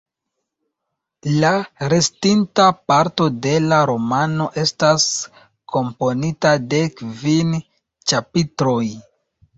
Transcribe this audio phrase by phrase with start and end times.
[1.41, 1.49] La
[1.93, 5.05] restinta parto de la romano estas
[5.75, 7.53] komponita de kvin
[8.15, 8.85] ĉapitroj.